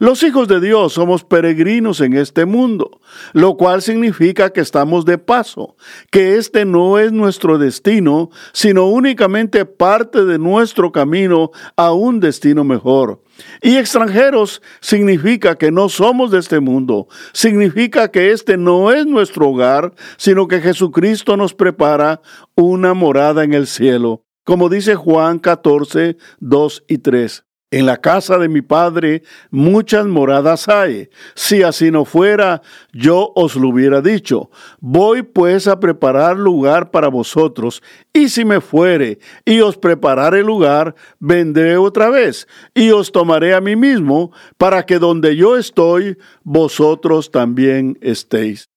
Los 0.00 0.22
hijos 0.22 0.48
de 0.48 0.60
Dios 0.60 0.94
somos 0.94 1.24
peregrinos 1.24 2.00
en 2.00 2.14
este 2.14 2.46
mundo, 2.46 3.02
lo 3.34 3.58
cual 3.58 3.82
significa 3.82 4.48
que 4.48 4.62
estamos 4.62 5.04
de 5.04 5.18
paso, 5.18 5.76
que 6.10 6.38
este 6.38 6.64
no 6.64 6.98
es 6.98 7.12
nuestro 7.12 7.58
destino, 7.58 8.30
sino 8.54 8.86
únicamente 8.86 9.66
parte 9.66 10.24
de 10.24 10.38
nuestro 10.38 10.90
camino 10.90 11.50
a 11.76 11.92
un 11.92 12.18
destino 12.18 12.64
mejor. 12.64 13.22
Y 13.60 13.76
extranjeros 13.76 14.62
significa 14.80 15.56
que 15.56 15.70
no 15.70 15.90
somos 15.90 16.30
de 16.30 16.38
este 16.38 16.60
mundo, 16.60 17.06
significa 17.34 18.10
que 18.10 18.30
este 18.32 18.56
no 18.56 18.92
es 18.92 19.04
nuestro 19.04 19.50
hogar, 19.50 19.92
sino 20.16 20.48
que 20.48 20.62
Jesucristo 20.62 21.36
nos 21.36 21.52
prepara 21.52 22.22
una 22.54 22.94
morada 22.94 23.44
en 23.44 23.52
el 23.52 23.66
cielo, 23.66 24.24
como 24.44 24.70
dice 24.70 24.94
Juan 24.94 25.38
14, 25.38 26.16
2 26.38 26.84
y 26.88 26.96
3. 26.96 27.44
En 27.72 27.86
la 27.86 27.98
casa 27.98 28.36
de 28.36 28.48
mi 28.48 28.62
Padre 28.62 29.22
muchas 29.50 30.04
moradas 30.04 30.68
hay. 30.68 31.08
Si 31.36 31.62
así 31.62 31.92
no 31.92 32.04
fuera, 32.04 32.62
yo 32.92 33.32
os 33.36 33.54
lo 33.54 33.68
hubiera 33.68 34.00
dicho. 34.00 34.50
Voy 34.80 35.22
pues 35.22 35.68
a 35.68 35.78
preparar 35.78 36.36
lugar 36.36 36.90
para 36.90 37.06
vosotros. 37.06 37.80
Y 38.12 38.28
si 38.28 38.44
me 38.44 38.60
fuere 38.60 39.20
y 39.44 39.60
os 39.60 39.76
preparare 39.76 40.42
lugar, 40.42 40.96
vendré 41.20 41.76
otra 41.76 42.10
vez 42.10 42.48
y 42.74 42.90
os 42.90 43.12
tomaré 43.12 43.54
a 43.54 43.60
mí 43.60 43.76
mismo, 43.76 44.32
para 44.58 44.84
que 44.84 44.98
donde 44.98 45.36
yo 45.36 45.56
estoy, 45.56 46.18
vosotros 46.42 47.30
también 47.30 47.96
estéis. 48.00 48.68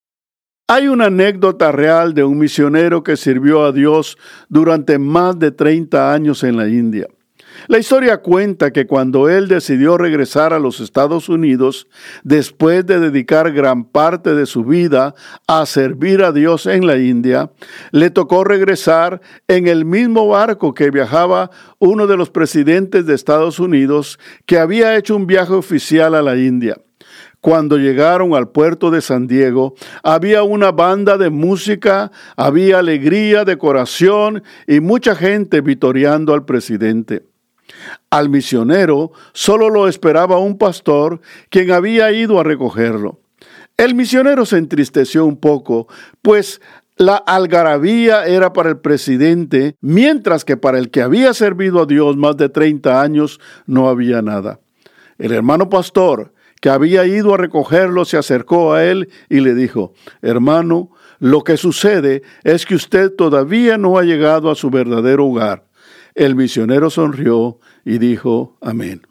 Hay 0.68 0.88
una 0.88 1.06
anécdota 1.06 1.72
real 1.72 2.14
de 2.14 2.24
un 2.24 2.38
misionero 2.38 3.04
que 3.04 3.18
sirvió 3.18 3.66
a 3.66 3.72
Dios 3.72 4.18
durante 4.50 5.00
más 5.00 5.38
de 5.40 5.52
30 5.52 6.14
años 6.14 6.44
en 6.44 6.58
la 6.58 6.68
India. 6.68 7.08
La 7.68 7.80
historia 7.80 8.18
cuenta 8.18 8.72
que 8.72 8.86
cuando 8.86 9.30
él 9.30 9.48
decidió 9.48 9.98
regresar 9.98 10.54
a 10.54 10.60
los 10.60 10.82
Estados 10.82 11.30
Unidos, 11.30 11.88
después 12.24 12.86
de 12.86 13.00
dedicar 13.00 13.54
gran 13.54 13.86
parte 13.86 14.36
de 14.36 14.46
su 14.46 14.66
vida 14.66 15.16
a 15.48 15.66
servir 15.66 16.24
a 16.24 16.34
Dios 16.34 16.66
en 16.66 16.86
la 16.86 16.98
India, 16.98 17.52
le 17.92 18.10
tocó 18.10 18.44
regresar 18.44 19.22
en 19.48 19.68
el 19.68 19.86
mismo 19.86 20.28
barco 20.28 20.74
que 20.74 20.92
viajaba 20.92 21.52
uno 21.80 22.06
de 22.06 22.18
los 22.18 22.30
presidentes 22.30 23.06
de 23.06 23.16
Estados 23.16 23.60
Unidos 23.60 24.20
que 24.46 24.58
había 24.58 24.98
hecho 24.98 25.16
un 25.16 25.26
viaje 25.26 25.54
oficial 25.54 26.16
a 26.16 26.22
la 26.22 26.36
India. 26.36 26.76
Cuando 27.40 27.78
llegaron 27.78 28.36
al 28.36 28.50
puerto 28.50 28.92
de 28.92 29.02
San 29.02 29.28
Diego, 29.28 29.76
había 30.02 30.44
una 30.44 30.72
banda 30.72 31.18
de 31.18 31.30
música, 31.30 32.12
había 32.36 32.80
alegría, 32.80 33.46
decoración 33.46 34.44
y 34.68 34.80
mucha 34.80 35.16
gente 35.16 35.62
vitoreando 35.62 36.34
al 36.34 36.46
presidente. 36.46 37.33
Al 38.10 38.30
misionero 38.30 39.12
solo 39.34 39.70
lo 39.70 39.88
esperaba 39.88 40.38
un 40.38 40.58
pastor 40.58 41.22
quien 41.50 41.72
había 41.72 42.12
ido 42.12 42.40
a 42.40 42.44
recogerlo. 42.44 43.20
El 43.78 43.96
misionero 43.96 44.46
se 44.46 44.58
entristeció 44.58 45.26
un 45.26 45.38
poco, 45.38 45.88
pues 46.22 46.62
la 46.96 47.16
algarabía 47.16 48.26
era 48.26 48.54
para 48.54 48.70
el 48.70 48.78
presidente, 48.78 49.76
mientras 49.82 50.46
que 50.46 50.58
para 50.58 50.78
el 50.78 50.92
que 50.92 51.02
había 51.02 51.34
servido 51.34 51.82
a 51.82 51.86
Dios 51.88 52.16
más 52.18 52.38
de 52.38 52.50
30 52.50 53.02
años 53.02 53.40
no 53.66 53.90
había 53.90 54.22
nada. 54.22 54.60
El 55.18 55.32
hermano 55.32 55.70
pastor, 55.70 56.34
que 56.62 56.70
había 56.70 57.06
ido 57.06 57.34
a 57.34 57.38
recogerlo, 57.38 58.06
se 58.06 58.18
acercó 58.18 58.74
a 58.74 58.86
él 58.86 59.10
y 59.28 59.40
le 59.40 59.56
dijo, 59.56 59.94
hermano, 60.22 60.92
lo 61.20 61.44
que 61.44 61.58
sucede 61.58 62.22
es 62.44 62.66
que 62.66 62.76
usted 62.76 63.12
todavía 63.16 63.78
no 63.78 63.98
ha 63.98 64.04
llegado 64.04 64.52
a 64.52 64.56
su 64.56 64.70
verdadero 64.70 65.26
hogar. 65.26 65.66
El 66.16 66.36
misionero 66.36 66.90
sonrió 66.90 67.60
y 67.86 67.98
dijo, 67.98 68.58
amén. 68.62 69.02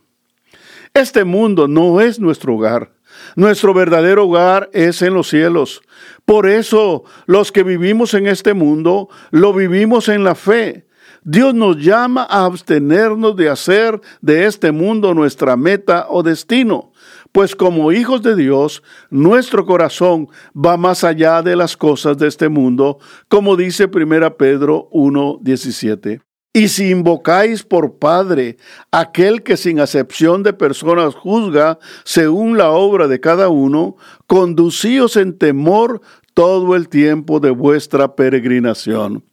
Este 0.95 1.25
mundo 1.25 1.69
no 1.69 2.01
es 2.01 2.21
nuestro 2.21 2.55
hogar. 2.55 2.93
Nuestro 3.35 3.75
verdadero 3.75 4.27
hogar 4.27 4.71
es 4.73 5.03
en 5.03 5.15
los 5.15 5.29
cielos. 5.29 5.83
Por 6.25 6.47
eso 6.47 7.05
los 7.27 7.51
que 7.51 7.63
vivimos 7.63 8.15
en 8.15 8.27
este 8.27 8.55
mundo 8.55 9.09
lo 9.31 9.53
vivimos 9.53 10.09
en 10.09 10.25
la 10.25 10.35
fe. 10.35 10.87
Dios 11.25 11.55
nos 11.55 11.77
llama 11.77 12.27
a 12.29 12.45
abstenernos 12.45 13.37
de 13.37 13.49
hacer 13.49 14.01
de 14.21 14.47
este 14.47 14.73
mundo 14.73 15.15
nuestra 15.15 15.57
meta 15.57 16.07
o 16.09 16.23
destino, 16.23 16.93
pues 17.31 17.55
como 17.55 17.93
hijos 17.93 18.23
de 18.23 18.35
Dios, 18.35 18.83
nuestro 19.09 19.65
corazón 19.65 20.29
va 20.55 20.77
más 20.77 21.05
allá 21.05 21.43
de 21.43 21.55
las 21.55 21.77
cosas 21.77 22.19
de 22.19 22.27
este 22.27 22.49
mundo, 22.49 22.99
como 23.29 23.57
dice 23.57 23.89
1 23.93 24.37
Pedro 24.37 24.89
1.17. 24.91 26.23
Y 26.55 26.69
si 26.69 26.91
invocáis 26.91 27.63
por 27.63 27.99
Padre 27.99 28.59
aquel 28.91 29.43
que 29.43 29.57
sin 29.57 29.81
acepción 29.81 30.43
de 30.43 30.53
personas 30.53 31.15
juzga 31.15 31.79
según 32.05 32.59
la 32.59 32.71
obra 32.71 33.09
de 33.09 33.21
cada 33.21 33.49
uno, 33.49 33.97
conducíos 34.27 35.17
en 35.17 35.39
temor 35.39 36.03
todo 36.35 36.77
el 36.77 36.91
tiempo 36.91 37.41
de 37.41 37.51
vuestra 37.51 38.15
peregrinación. 38.15 39.25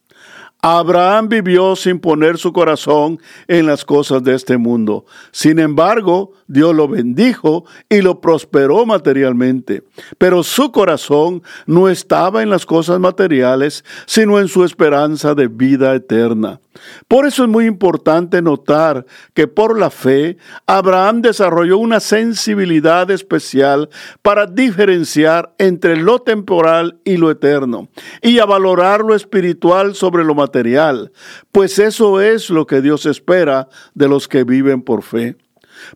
Abraham 0.61 1.29
vivió 1.29 1.75
sin 1.77 1.99
poner 1.99 2.37
su 2.37 2.51
corazón 2.51 3.19
en 3.47 3.65
las 3.65 3.85
cosas 3.85 4.23
de 4.23 4.35
este 4.35 4.57
mundo. 4.57 5.05
Sin 5.31 5.57
embargo, 5.57 6.33
Dios 6.47 6.75
lo 6.75 6.89
bendijo 6.89 7.65
y 7.87 8.01
lo 8.01 8.19
prosperó 8.19 8.85
materialmente. 8.85 9.83
Pero 10.17 10.43
su 10.43 10.71
corazón 10.73 11.43
no 11.65 11.87
estaba 11.87 12.43
en 12.43 12.49
las 12.49 12.65
cosas 12.65 12.99
materiales, 12.99 13.85
sino 14.05 14.37
en 14.37 14.49
su 14.49 14.65
esperanza 14.65 15.33
de 15.33 15.47
vida 15.47 15.95
eterna. 15.95 16.59
Por 17.07 17.25
eso 17.25 17.43
es 17.43 17.49
muy 17.49 17.65
importante 17.65 18.41
notar 18.41 19.05
que 19.33 19.47
por 19.47 19.77
la 19.77 19.89
fe, 19.89 20.37
Abraham 20.67 21.21
desarrolló 21.21 21.77
una 21.77 21.99
sensibilidad 21.99 23.09
especial 23.11 23.89
para 24.21 24.45
diferenciar 24.45 25.53
entre 25.57 25.97
lo 25.97 26.19
temporal 26.19 26.99
y 27.03 27.17
lo 27.17 27.31
eterno, 27.31 27.89
y 28.21 28.39
a 28.39 28.45
valorar 28.45 29.01
lo 29.01 29.15
espiritual 29.15 29.95
sobre 29.95 30.23
lo 30.23 30.35
material, 30.35 31.11
pues 31.51 31.79
eso 31.79 32.21
es 32.21 32.49
lo 32.49 32.65
que 32.65 32.81
Dios 32.81 33.05
espera 33.05 33.67
de 33.93 34.07
los 34.07 34.27
que 34.27 34.43
viven 34.43 34.81
por 34.81 35.03
fe. 35.03 35.35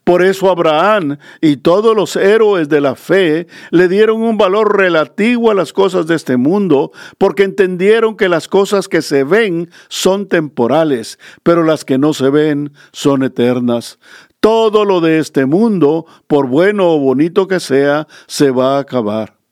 Por 0.04 0.24
eso 0.24 0.50
Abraham 0.50 1.18
y 1.42 1.58
todos 1.58 1.96
los 1.96 2.16
héroes 2.16 2.70
de 2.70 2.82
la 2.82 2.96
fe 2.96 3.48
le 3.72 3.88
dieron 3.88 4.22
un 4.22 4.38
valor 4.38 4.78
relativo 4.78 5.52
a 5.52 5.56
las 5.56 5.74
cosas 5.74 6.08
de 6.08 6.16
este 6.16 6.38
mundo, 6.38 6.92
porque 7.18 7.44
entendieron 7.44 8.18
que 8.18 8.30
las 8.30 8.48
cosas 8.48 8.88
que 8.88 9.02
se 9.02 9.24
ven 9.24 9.70
son 9.88 10.28
temporales, 10.28 11.20
pero 11.44 11.64
las 11.64 11.86
que 11.86 11.98
no 11.98 12.14
se 12.14 12.30
ven 12.30 12.74
son 12.92 13.24
eternas. 13.24 14.00
Todo 14.40 14.84
lo 14.84 15.00
de 15.00 15.20
este 15.20 15.46
mundo, 15.46 16.06
por 16.28 16.48
bueno 16.48 16.92
o 16.92 17.00
bonito 17.00 17.48
que 17.48 17.60
sea, 17.60 18.08
se 18.28 18.52
va 18.52 18.78
a 18.78 18.80
acabar. 18.80 19.43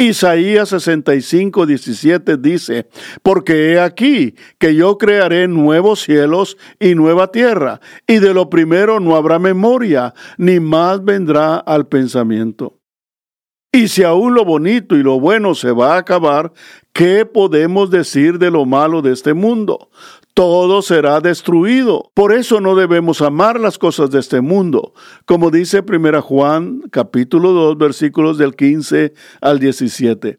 Isaías 0.00 0.68
65, 0.68 1.66
17 1.66 2.36
dice, 2.36 2.88
porque 3.24 3.72
he 3.72 3.80
aquí 3.80 4.36
que 4.58 4.76
yo 4.76 4.96
crearé 4.96 5.48
nuevos 5.48 6.02
cielos 6.02 6.56
y 6.78 6.94
nueva 6.94 7.32
tierra, 7.32 7.80
y 8.06 8.20
de 8.20 8.32
lo 8.32 8.48
primero 8.48 9.00
no 9.00 9.16
habrá 9.16 9.40
memoria, 9.40 10.14
ni 10.36 10.60
más 10.60 11.04
vendrá 11.04 11.56
al 11.56 11.88
pensamiento. 11.88 12.78
Y 13.72 13.88
si 13.88 14.04
aún 14.04 14.34
lo 14.34 14.44
bonito 14.44 14.94
y 14.94 15.02
lo 15.02 15.18
bueno 15.18 15.56
se 15.56 15.72
va 15.72 15.94
a 15.94 15.98
acabar, 15.98 16.52
¿qué 16.92 17.26
podemos 17.26 17.90
decir 17.90 18.38
de 18.38 18.52
lo 18.52 18.66
malo 18.66 19.02
de 19.02 19.12
este 19.12 19.34
mundo? 19.34 19.90
Todo 20.38 20.82
será 20.82 21.18
destruido. 21.20 22.12
Por 22.14 22.32
eso 22.32 22.60
no 22.60 22.76
debemos 22.76 23.22
amar 23.22 23.58
las 23.58 23.76
cosas 23.76 24.08
de 24.10 24.20
este 24.20 24.40
mundo, 24.40 24.94
como 25.24 25.50
dice 25.50 25.82
1 25.84 26.22
Juan 26.22 26.82
capítulo 26.92 27.50
2 27.50 27.76
versículos 27.76 28.38
del 28.38 28.54
15 28.54 29.14
al 29.40 29.58
17. 29.58 30.38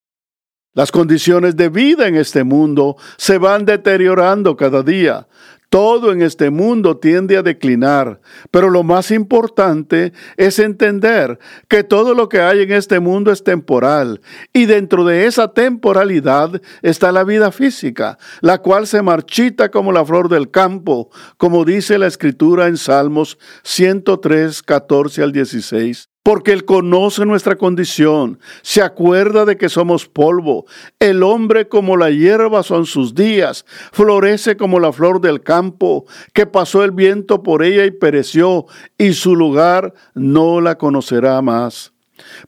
Las 0.73 0.91
condiciones 0.91 1.57
de 1.57 1.67
vida 1.67 2.07
en 2.07 2.15
este 2.15 2.45
mundo 2.45 2.95
se 3.17 3.37
van 3.37 3.65
deteriorando 3.65 4.55
cada 4.55 4.83
día. 4.83 5.27
Todo 5.69 6.13
en 6.13 6.21
este 6.21 6.49
mundo 6.49 6.97
tiende 6.97 7.37
a 7.37 7.43
declinar, 7.43 8.19
pero 8.51 8.69
lo 8.69 8.83
más 8.83 9.11
importante 9.11 10.11
es 10.35 10.59
entender 10.59 11.39
que 11.69 11.83
todo 11.83 12.13
lo 12.13 12.29
que 12.29 12.41
hay 12.41 12.61
en 12.61 12.73
este 12.73 12.99
mundo 12.99 13.31
es 13.31 13.43
temporal 13.43 14.21
y 14.51 14.65
dentro 14.65 15.05
de 15.05 15.27
esa 15.27 15.53
temporalidad 15.53 16.61
está 16.81 17.13
la 17.13 17.23
vida 17.23 17.51
física, 17.51 18.17
la 18.41 18.57
cual 18.57 18.85
se 18.85 19.01
marchita 19.01 19.71
como 19.71 19.93
la 19.93 20.05
flor 20.05 20.27
del 20.27 20.51
campo, 20.51 21.09
como 21.37 21.63
dice 21.63 21.97
la 21.97 22.07
escritura 22.07 22.67
en 22.67 22.75
Salmos 22.75 23.37
103, 23.63 24.63
14 24.63 25.23
al 25.23 25.31
16 25.31 26.10
porque 26.23 26.51
Él 26.51 26.65
conoce 26.65 27.25
nuestra 27.25 27.55
condición, 27.55 28.39
se 28.61 28.81
acuerda 28.81 29.45
de 29.45 29.57
que 29.57 29.69
somos 29.69 30.07
polvo. 30.07 30.65
El 30.99 31.23
hombre 31.23 31.67
como 31.67 31.97
la 31.97 32.11
hierba 32.11 32.63
son 32.63 32.85
sus 32.85 33.15
días, 33.15 33.65
florece 33.91 34.55
como 34.55 34.79
la 34.79 34.91
flor 34.91 35.19
del 35.19 35.41
campo, 35.41 36.05
que 36.33 36.45
pasó 36.45 36.83
el 36.83 36.91
viento 36.91 37.41
por 37.41 37.63
ella 37.63 37.85
y 37.85 37.91
pereció, 37.91 38.65
y 38.97 39.13
su 39.13 39.35
lugar 39.35 39.93
no 40.13 40.61
la 40.61 40.77
conocerá 40.77 41.41
más. 41.41 41.93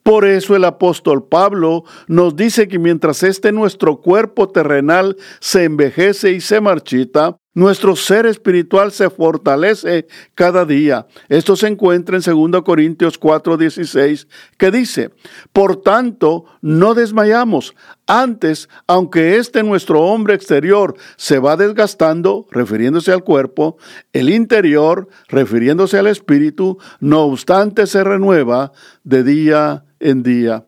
Por 0.03 0.25
eso 0.25 0.56
el 0.56 0.65
apóstol 0.65 1.27
Pablo 1.27 1.84
nos 2.08 2.36
dice 2.36 2.68
que 2.68 2.77
mientras 2.77 3.24
este 3.24 3.51
nuestro 3.51 4.01
cuerpo 4.01 4.50
terrenal 4.50 5.18
se 5.40 5.64
envejece 5.64 6.31
y 6.31 6.42
se 6.42 6.62
marchita, 6.62 7.38
nuestro 7.53 7.96
ser 7.96 8.25
espiritual 8.25 8.92
se 8.92 9.09
fortalece 9.09 10.07
cada 10.35 10.66
día. 10.66 11.07
Esto 11.29 11.55
se 11.55 11.68
encuentra 11.68 12.18
en 12.18 12.22
2 12.22 12.63
Corintios 12.63 13.20
4:16, 13.20 14.27
que 14.57 14.72
dice, 14.72 15.11
Por 15.51 15.81
tanto, 15.81 16.46
no 16.61 16.94
desmayamos. 16.94 17.75
Antes, 18.07 18.68
aunque 18.87 19.37
este 19.37 19.63
nuestro 19.63 20.01
hombre 20.01 20.33
exterior 20.33 20.96
se 21.16 21.39
va 21.39 21.55
desgastando, 21.55 22.48
refiriéndose 22.51 23.11
al 23.13 23.24
cuerpo, 23.24 23.77
el 24.11 24.29
interior, 24.29 25.07
refiriéndose 25.27 25.98
al 25.98 26.07
espíritu, 26.07 26.77
no 27.00 27.22
obstante 27.22 27.87
se 27.87 28.03
renueva 28.03 28.72
de 29.03 29.24
día 29.24 29.85
en 30.00 30.24
día. 30.24 30.68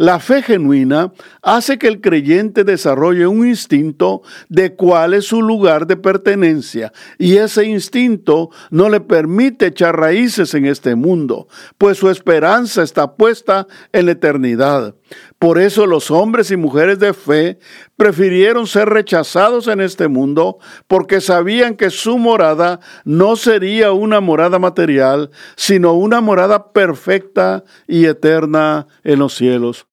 La 0.00 0.20
fe 0.20 0.42
genuina 0.42 1.12
hace 1.42 1.76
que 1.76 1.88
el 1.88 2.00
creyente 2.00 2.62
desarrolle 2.62 3.26
un 3.26 3.44
instinto 3.44 4.22
de 4.48 4.76
cuál 4.76 5.12
es 5.12 5.24
su 5.24 5.42
lugar 5.42 5.88
de 5.88 5.96
pertenencia 5.96 6.92
y 7.18 7.38
ese 7.38 7.64
instinto 7.64 8.50
no 8.70 8.90
le 8.90 9.00
permite 9.00 9.66
echar 9.66 9.98
raíces 9.98 10.54
en 10.54 10.66
este 10.66 10.94
mundo, 10.94 11.48
pues 11.78 11.98
su 11.98 12.10
esperanza 12.10 12.84
está 12.84 13.16
puesta 13.16 13.66
en 13.92 14.06
la 14.06 14.12
eternidad. 14.12 14.94
Por 15.40 15.58
eso 15.58 15.84
los 15.84 16.12
hombres 16.12 16.52
y 16.52 16.56
mujeres 16.56 17.00
de 17.00 17.12
fe 17.12 17.58
prefirieron 17.96 18.68
ser 18.68 18.88
rechazados 18.90 19.66
en 19.66 19.80
este 19.80 20.06
mundo 20.06 20.58
porque 20.86 21.20
sabían 21.20 21.74
que 21.74 21.90
su 21.90 22.18
morada 22.18 22.78
no 23.04 23.34
sería 23.34 23.90
una 23.90 24.20
morada 24.20 24.60
material, 24.60 25.32
sino 25.56 25.94
una 25.94 26.20
morada 26.20 26.72
perfecta 26.72 27.64
y 27.88 28.04
eterna 28.04 28.86
en 29.02 29.18
los 29.18 29.34
cielos. 29.34 29.87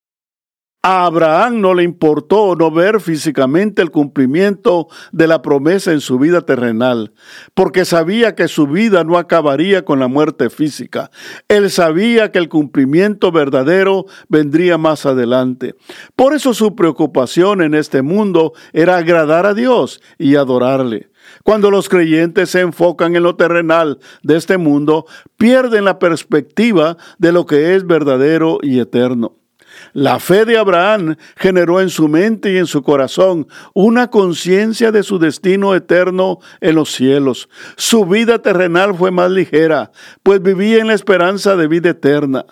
A 0.87 1.07
Abraham 1.07 1.61
no 1.61 1.73
le 1.73 1.81
importó 1.81 2.55
no 2.55 2.69
ver 2.69 3.01
físicamente 3.01 3.81
el 3.81 3.89
cumplimiento 3.89 4.87
de 5.11 5.25
la 5.25 5.41
promesa 5.41 5.91
en 5.91 5.99
su 5.99 6.19
vida 6.19 6.41
terrenal, 6.41 7.11
porque 7.55 7.85
sabía 7.85 8.35
que 8.35 8.47
su 8.47 8.67
vida 8.67 9.03
no 9.03 9.17
acabaría 9.17 9.83
con 9.83 9.99
la 9.99 10.07
muerte 10.07 10.51
física. 10.51 11.09
Él 11.47 11.71
sabía 11.71 12.31
que 12.31 12.37
el 12.37 12.49
cumplimiento 12.49 13.31
verdadero 13.31 14.05
vendría 14.29 14.77
más 14.77 15.07
adelante. 15.07 15.73
Por 16.15 16.35
eso 16.35 16.53
su 16.53 16.75
preocupación 16.75 17.63
en 17.63 17.73
este 17.73 18.03
mundo 18.03 18.53
era 18.71 18.97
agradar 18.97 19.47
a 19.47 19.55
Dios 19.55 20.03
y 20.19 20.35
adorarle. 20.35 21.09
Cuando 21.43 21.71
los 21.71 21.89
creyentes 21.89 22.51
se 22.51 22.61
enfocan 22.61 23.15
en 23.15 23.23
lo 23.23 23.35
terrenal 23.35 23.97
de 24.21 24.37
este 24.37 24.59
mundo, 24.59 25.07
pierden 25.35 25.83
la 25.83 25.97
perspectiva 25.97 26.95
de 27.17 27.31
lo 27.31 27.47
que 27.47 27.73
es 27.73 27.87
verdadero 27.87 28.59
y 28.61 28.77
eterno. 28.79 29.39
La 29.95 30.19
fe 30.19 30.43
de 30.43 30.57
Abraham 30.57 31.15
generó 31.37 31.79
en 31.79 31.89
su 31.89 32.09
mente 32.09 32.51
y 32.51 32.57
en 32.57 32.67
su 32.67 32.83
corazón 32.83 33.47
una 33.73 34.09
conciencia 34.09 34.91
de 34.91 35.03
su 35.03 35.19
destino 35.19 35.73
eterno 35.73 36.39
en 36.59 36.75
los 36.75 36.91
cielos. 36.91 37.47
Su 37.77 38.05
vida 38.05 38.39
terrenal 38.39 38.93
fue 38.93 39.11
más 39.11 39.31
ligera, 39.31 39.93
pues 40.21 40.41
vivía 40.41 40.81
en 40.81 40.87
la 40.87 40.95
esperanza 40.95 41.55
de 41.55 41.69
vida 41.69 41.91
eterna. 41.91 42.45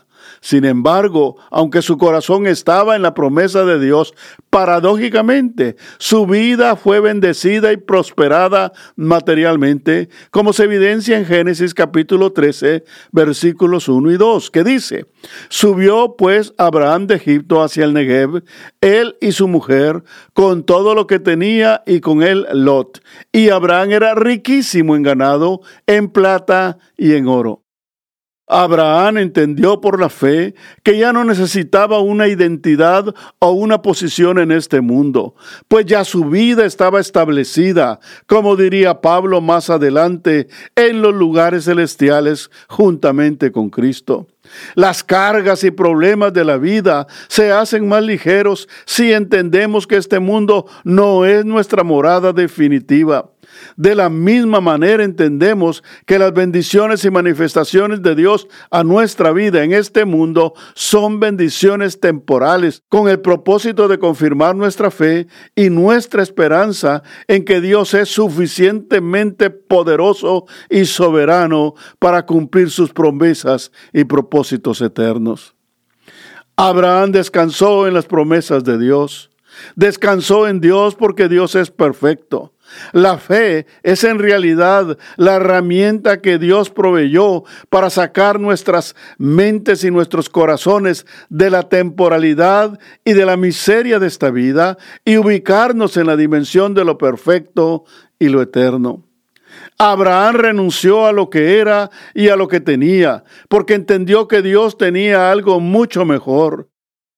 Sin 0.44 0.66
embargo, 0.66 1.38
aunque 1.52 1.82
su 1.82 1.98
corazón 1.98 2.48
estaba 2.48 2.98
en 2.98 3.02
la 3.02 3.14
promesa 3.14 3.64
de 3.64 3.80
Dios, 3.80 4.14
paradójicamente 4.50 5.78
su 6.00 6.28
vida 6.28 6.76
fue 6.76 7.00
bendecida 7.00 7.72
y 7.72 7.78
prosperada 7.78 8.74
materialmente, 8.98 10.10
como 10.32 10.52
se 10.52 10.66
evidencia 10.66 11.18
en 11.18 11.26
Génesis 11.26 11.74
capítulo 11.74 12.34
13, 12.34 12.84
versículos 13.14 13.88
1 13.88 14.12
y 14.12 14.18
2, 14.18 14.52
que 14.52 14.66
dice, 14.66 15.06
Subió 15.48 16.16
pues 16.18 16.54
Abraham 16.58 17.08
de 17.08 17.16
Egipto 17.16 17.64
hacia 17.64 17.86
el 17.86 17.94
Negev, 17.94 18.44
él 18.82 19.16
y 19.22 19.32
su 19.32 19.48
mujer, 19.48 20.04
con 20.34 20.66
todo 20.66 20.94
lo 20.94 21.08
que 21.08 21.20
tenía 21.20 21.84
y 21.86 22.02
con 22.02 22.22
él 22.22 22.46
Lot. 22.52 23.02
Y 23.32 23.48
Abraham 23.48 23.92
era 23.92 24.14
riquísimo 24.14 24.98
en 24.98 25.04
ganado, 25.04 25.62
en 25.88 26.10
plata 26.10 26.80
y 26.98 27.14
en 27.14 27.30
oro. 27.30 27.63
Abraham 28.54 29.18
entendió 29.18 29.82
por 29.82 30.00
la 30.00 30.10
fe 30.10 30.54
que 30.84 31.00
ya 31.00 31.12
no 31.12 31.24
necesitaba 31.24 32.00
una 32.00 32.28
identidad 32.28 33.14
o 33.40 33.52
una 33.52 33.82
posición 33.82 34.38
en 34.38 34.52
este 34.52 34.80
mundo, 34.80 35.34
pues 35.68 35.88
ya 35.88 36.06
su 36.06 36.26
vida 36.26 36.64
estaba 36.64 37.00
establecida, 37.00 38.00
como 38.28 38.56
diría 38.56 39.02
Pablo 39.02 39.42
más 39.42 39.72
adelante, 39.72 40.50
en 40.76 41.02
los 41.02 41.16
lugares 41.16 41.66
celestiales 41.66 42.52
juntamente 42.68 43.52
con 43.52 43.72
Cristo. 43.72 44.28
Las 44.76 45.04
cargas 45.04 45.64
y 45.64 45.72
problemas 45.72 46.32
de 46.34 46.46
la 46.46 46.58
vida 46.58 47.08
se 47.30 47.52
hacen 47.52 47.88
más 47.88 48.04
ligeros 48.04 48.70
si 48.86 49.12
entendemos 49.12 49.88
que 49.88 49.98
este 49.98 50.20
mundo 50.20 50.68
no 50.84 51.26
es 51.26 51.44
nuestra 51.44 51.84
morada 51.84 52.34
definitiva. 52.34 53.32
De 53.76 53.96
la 53.96 54.10
misma 54.10 54.62
manera 54.62 55.04
entendemos 55.04 55.84
que 56.06 56.20
las 56.20 56.34
bendiciones 56.34 57.04
y 57.06 57.12
manifestaciones 57.12 58.02
de 58.02 58.16
Dios 58.16 58.48
a 58.72 58.84
nuestra 58.84 59.32
vida 59.32 59.64
en 59.64 59.74
este 59.74 60.06
mundo 60.06 60.54
son 60.74 61.20
bendiciones 61.20 62.00
temporales 62.00 62.84
con 62.90 63.10
el 63.10 63.20
propósito 63.20 63.88
de 63.88 64.00
confirmar 64.00 64.56
nuestra 64.56 64.92
fe 64.92 65.28
y 65.56 65.70
nuestra 65.70 66.24
esperanza 66.24 67.04
en 67.28 67.46
que 67.46 67.62
Dios 67.62 67.94
es 67.94 68.10
suficientemente 68.10 69.50
poderoso 69.50 70.46
y 70.70 70.86
soberano 70.86 71.74
para 72.00 72.26
cumplir 72.26 72.70
sus 72.70 72.92
promesas 72.92 73.72
y 73.92 74.04
propósitos 74.04 74.82
eternos. 74.82 75.56
Abraham 76.56 77.12
descansó 77.12 77.88
en 77.88 77.94
las 77.94 78.06
promesas 78.06 78.64
de 78.64 78.78
Dios. 78.78 79.32
Descansó 79.76 80.48
en 80.48 80.60
Dios 80.60 80.96
porque 80.96 81.28
Dios 81.28 81.56
es 81.56 81.72
perfecto. 81.72 82.53
La 82.92 83.18
fe 83.18 83.66
es 83.84 84.04
en 84.04 84.20
realidad 84.20 84.98
la 85.18 85.36
herramienta 85.36 86.22
que 86.22 86.38
Dios 86.38 86.70
proveyó 86.70 87.44
para 87.70 87.90
sacar 87.90 88.40
nuestras 88.40 88.96
mentes 89.18 89.84
y 89.84 89.92
nuestros 89.92 90.30
corazones 90.30 91.06
de 91.30 91.50
la 91.50 91.70
temporalidad 91.70 92.80
y 93.04 93.14
de 93.14 93.26
la 93.26 93.38
miseria 93.38 94.00
de 94.00 94.08
esta 94.08 94.30
vida 94.30 94.78
y 95.06 95.18
ubicarnos 95.18 95.98
en 95.98 96.08
la 96.08 96.18
dimensión 96.18 96.74
de 96.74 96.86
lo 96.86 96.98
perfecto 96.98 97.86
y 98.20 98.30
lo 98.30 98.42
eterno. 98.42 99.04
Abraham 99.78 100.36
renunció 100.36 101.06
a 101.06 101.12
lo 101.12 101.30
que 101.30 101.60
era 101.60 101.90
y 102.14 102.30
a 102.30 102.36
lo 102.36 102.48
que 102.48 102.60
tenía, 102.60 103.24
porque 103.50 103.74
entendió 103.74 104.28
que 104.28 104.42
Dios 104.42 104.78
tenía 104.78 105.32
algo 105.32 105.60
mucho 105.60 106.06
mejor. 106.06 106.70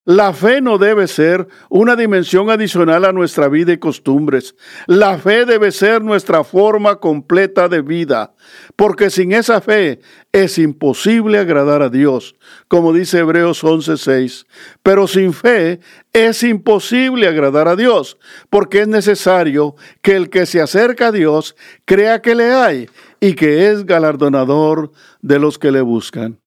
La 0.08 0.34
fe 0.34 0.62
no 0.62 0.78
debe 0.78 1.08
ser 1.08 1.48
una 1.68 1.96
dimensión 1.96 2.52
adicional 2.52 3.06
a 3.06 3.12
nuestra 3.12 3.48
vida 3.48 3.74
y 3.74 3.80
costumbres. 3.80 4.56
La 4.86 5.18
fe 5.18 5.46
debe 5.46 5.72
ser 5.72 6.04
nuestra 6.04 6.44
forma 6.44 6.98
completa 6.98 7.68
de 7.70 7.82
vida, 7.82 8.36
porque 8.76 9.10
sin 9.10 9.32
esa 9.32 9.62
fe 9.62 10.02
es 10.32 10.60
imposible 10.60 11.40
agradar 11.40 11.82
a 11.82 11.90
Dios, 11.90 12.36
como 12.68 12.94
dice 12.94 13.18
Hebreos 13.18 13.64
11:6. 13.64 14.46
Pero 14.84 15.08
sin 15.08 15.34
fe 15.34 15.80
es 16.14 16.44
imposible 16.44 17.28
agradar 17.28 17.68
a 17.68 17.76
Dios, 17.76 18.20
porque 18.52 18.82
es 18.82 18.88
necesario 18.88 19.76
que 20.04 20.16
el 20.16 20.30
que 20.30 20.46
se 20.46 20.62
acerca 20.62 21.08
a 21.08 21.12
Dios 21.12 21.56
crea 21.84 22.22
que 22.22 22.36
le 22.36 22.52
hay 22.52 22.90
y 23.20 23.34
que 23.34 23.72
es 23.72 23.88
galardonador 23.88 24.92
de 25.24 25.40
los 25.40 25.58
que 25.58 25.72
le 25.72 25.82
buscan. 25.82 26.45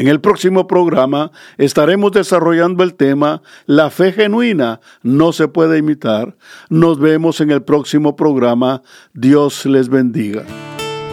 En 0.00 0.08
el 0.08 0.18
próximo 0.18 0.66
programa 0.66 1.30
estaremos 1.58 2.12
desarrollando 2.12 2.82
el 2.82 2.94
tema 2.94 3.42
La 3.66 3.90
fe 3.90 4.12
genuina 4.12 4.80
no 5.02 5.30
se 5.34 5.46
puede 5.46 5.76
imitar. 5.76 6.38
Nos 6.70 6.98
vemos 6.98 7.42
en 7.42 7.50
el 7.50 7.62
próximo 7.62 8.16
programa. 8.16 8.80
Dios 9.12 9.66
les 9.66 9.90
bendiga. 9.90 10.44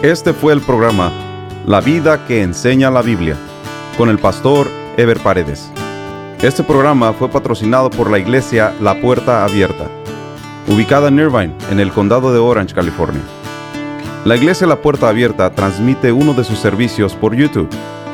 Este 0.00 0.32
fue 0.32 0.54
el 0.54 0.62
programa 0.62 1.12
La 1.66 1.82
vida 1.82 2.24
que 2.26 2.40
enseña 2.40 2.90
la 2.90 3.02
Biblia 3.02 3.36
con 3.98 4.08
el 4.08 4.18
pastor 4.18 4.66
Ever 4.96 5.18
Paredes. 5.18 5.70
Este 6.40 6.62
programa 6.62 7.12
fue 7.12 7.28
patrocinado 7.28 7.90
por 7.90 8.10
la 8.10 8.18
iglesia 8.18 8.72
La 8.80 8.98
Puerta 9.02 9.44
Abierta, 9.44 9.86
ubicada 10.66 11.08
en 11.08 11.18
Irvine, 11.18 11.54
en 11.70 11.78
el 11.78 11.92
condado 11.92 12.32
de 12.32 12.38
Orange, 12.38 12.74
California. 12.74 13.20
La 14.24 14.34
iglesia 14.34 14.66
La 14.66 14.80
Puerta 14.80 15.10
Abierta 15.10 15.54
transmite 15.54 16.10
uno 16.10 16.32
de 16.32 16.44
sus 16.44 16.58
servicios 16.58 17.14
por 17.14 17.36
YouTube 17.36 17.68